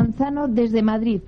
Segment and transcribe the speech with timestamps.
[0.00, 1.20] Manzano desde Madrid.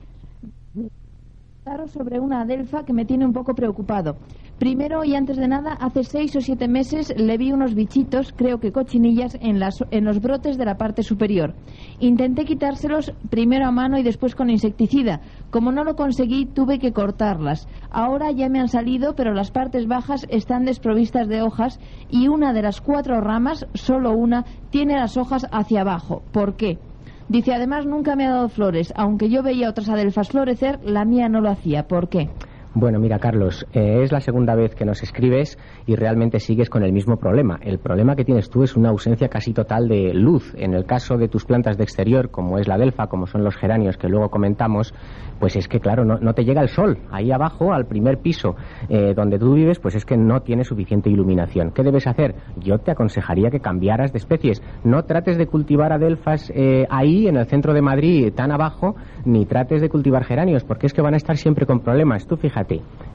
[1.89, 4.17] sobre una adelfa que me tiene un poco preocupado.
[4.59, 8.61] Primero y antes de nada, hace seis o siete meses le vi unos bichitos, creo
[8.61, 11.55] que cochinillas, en, las, en los brotes de la parte superior.
[12.01, 15.21] Intenté quitárselos primero a mano y después con insecticida.
[15.51, 17.69] Como no lo conseguí, tuve que cortarlas.
[17.91, 21.79] Ahora ya me han salido, pero las partes bajas están desprovistas de hojas
[22.11, 26.23] y una de las cuatro ramas, solo una, tiene las hojas hacia abajo.
[26.33, 26.79] ¿Por qué?
[27.33, 28.93] Dice, además nunca me ha dado flores.
[28.95, 31.89] Aunque yo veía otras adelfas florecer, la mía no lo hacía.
[31.89, 32.29] ¿Por qué?
[32.75, 36.83] Bueno, mira, Carlos, eh, es la segunda vez que nos escribes y realmente sigues con
[36.83, 37.59] el mismo problema.
[37.61, 40.55] El problema que tienes tú es una ausencia casi total de luz.
[40.57, 43.57] En el caso de tus plantas de exterior, como es la delfa, como son los
[43.57, 44.95] geranios que luego comentamos,
[45.39, 46.97] pues es que, claro, no, te llega el sol.
[47.11, 48.57] Ahí abajo, al primer piso
[48.89, 51.73] eh, donde tú vives, pues es que no tiene suficiente iluminación.
[51.73, 52.37] ¿Qué debes hacer?
[52.57, 54.63] Yo te aconsejaría que cambiaras de especies.
[54.83, 58.97] No trates de cultivar adelfas eh, ahí, en el centro de Madrid, tan abajo,
[59.27, 62.27] ni trates de cultivar geranios, porque es que van a estar siempre con problemas.
[62.27, 62.62] Tú fíjate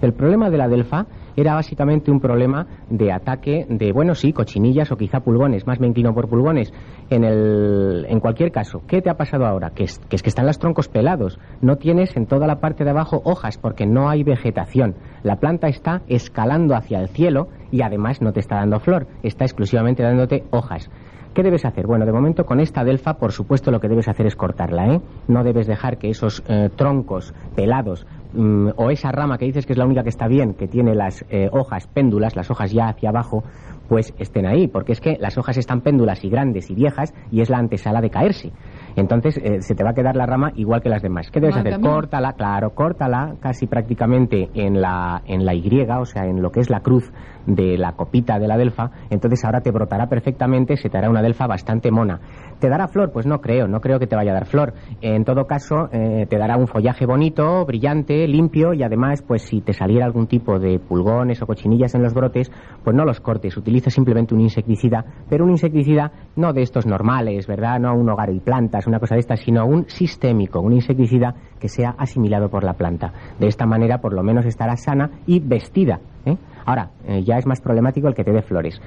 [0.01, 4.91] el problema de la delfa era básicamente un problema de ataque de, bueno, sí, cochinillas
[4.91, 6.71] o quizá pulgones, más me inclino por pulgones.
[7.09, 9.71] En, el, en cualquier caso, ¿qué te ha pasado ahora?
[9.71, 11.39] Que es, que es que están los troncos pelados.
[11.61, 14.95] No tienes en toda la parte de abajo hojas porque no hay vegetación.
[15.23, 19.45] La planta está escalando hacia el cielo y además no te está dando flor, está
[19.45, 20.89] exclusivamente dándote hojas.
[21.37, 21.85] ¿Qué debes hacer?
[21.85, 25.01] Bueno, de momento con esta delfa, por supuesto, lo que debes hacer es cortarla, ¿eh?
[25.27, 28.07] No debes dejar que esos eh, troncos pelados
[28.37, 30.95] mm, o esa rama que dices que es la única que está bien, que tiene
[30.95, 33.43] las eh, hojas péndulas, las hojas ya hacia abajo,
[33.89, 37.41] pues estén ahí, porque es que las hojas están péndulas y grandes y viejas y
[37.41, 38.51] es la antesala de caerse.
[38.97, 41.29] Entonces eh, se te va a quedar la rama igual que las demás.
[41.31, 41.79] ¿Qué debes hacer?
[41.79, 46.61] Córtala, claro, córtala casi prácticamente en la, en la Y, o sea, en lo que
[46.61, 47.11] es la cruz
[47.45, 48.89] de la copita de la delfa.
[49.09, 52.19] Entonces ahora te brotará perfectamente, se te hará una delfa bastante mona.
[52.59, 53.11] ¿Te dará flor?
[53.11, 54.73] Pues no creo, no creo que te vaya a dar flor.
[55.01, 59.61] En todo caso, eh, te dará un follaje bonito, brillante, limpio y además, pues si
[59.61, 62.51] te saliera algún tipo de pulgones o cochinillas en los brotes,
[62.83, 67.45] pues no los cortes, utiliza simplemente un insecticida, pero un insecticida no de estos normales,
[67.47, 67.79] ¿verdad?
[67.79, 71.67] No un hogar y plantas, una cosa de estas, sino un sistémico, un insecticida que
[71.67, 73.13] sea asimilado por la planta.
[73.39, 75.99] De esta manera, por lo menos estará sana y vestida.
[76.25, 76.37] ¿eh?
[76.65, 78.81] Ahora, eh, ya es más problemático el que te dé flores.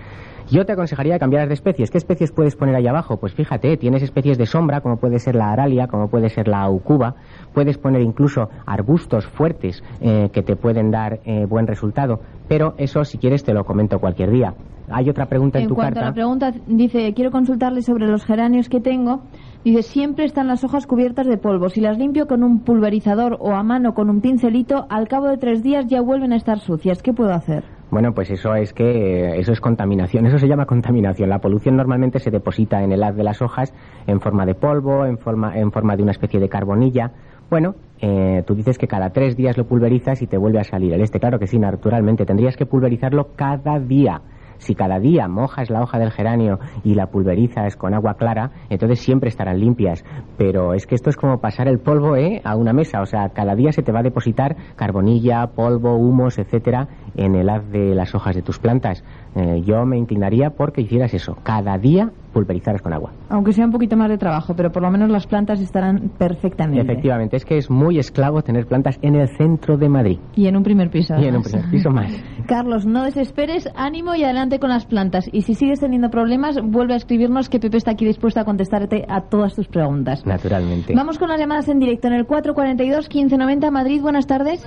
[0.51, 1.93] Yo te aconsejaría cambiar de especies.
[1.93, 3.19] ¿Qué especies puedes poner ahí abajo?
[3.19, 6.63] Pues fíjate, tienes especies de sombra, como puede ser la aralia, como puede ser la
[6.63, 7.15] aucuba.
[7.55, 12.21] Puedes poner incluso arbustos fuertes eh, que te pueden dar eh, buen resultado.
[12.49, 14.55] Pero eso, si quieres, te lo comento cualquier día.
[14.91, 15.89] Hay otra pregunta en, tu carta.
[15.89, 19.21] En cuanto a la pregunta, dice, quiero consultarle sobre los geranios que tengo.
[19.63, 21.69] Dice, siempre están las hojas cubiertas de polvo.
[21.69, 25.37] Si las limpio con un pulverizador o a mano con un pincelito, al cabo de
[25.37, 27.03] tres días ya vuelven a estar sucias.
[27.03, 27.63] ¿Qué puedo hacer?
[27.91, 31.29] Bueno, pues eso es que eso es contaminación, eso se llama contaminación.
[31.29, 33.75] La polución normalmente se deposita en el haz de las hojas
[34.07, 37.13] en forma de polvo, en forma, en forma de una especie de carbonilla.
[37.51, 40.95] Bueno, eh, tú dices que cada tres días lo pulverizas y te vuelve a salir
[40.95, 41.21] el este.
[41.21, 42.25] Claro que sí, naturalmente.
[42.25, 44.23] Tendrías que pulverizarlo cada día.
[44.61, 49.01] Si cada día mojas la hoja del geranio y la pulverizas con agua clara, entonces
[49.01, 50.05] siempre estarán limpias.
[50.37, 52.43] Pero es que esto es como pasar el polvo ¿eh?
[52.45, 53.01] a una mesa.
[53.01, 57.49] O sea, cada día se te va a depositar carbonilla, polvo, humos, etcétera, en el
[57.49, 59.03] haz de las hojas de tus plantas.
[59.35, 61.37] Eh, yo me inclinaría porque hicieras eso.
[61.43, 63.13] Cada día pulverizaras con agua.
[63.29, 66.83] Aunque sea un poquito más de trabajo, pero por lo menos las plantas estarán perfectamente.
[66.83, 70.19] Efectivamente, es que es muy esclavo tener plantas en el centro de Madrid.
[70.35, 71.15] Y en un primer piso.
[71.19, 72.13] Y en un primer piso más.
[72.47, 75.29] Carlos, no desesperes, ánimo y adelante con las plantas.
[75.33, 79.05] Y si sigues teniendo problemas, vuelve a escribirnos que Pepe está aquí dispuesto a contestarte
[79.09, 80.25] a todas tus preguntas.
[80.27, 80.95] Naturalmente.
[80.95, 84.01] Vamos con las llamadas en directo en el 442 1590 Madrid.
[84.01, 84.67] Buenas tardes.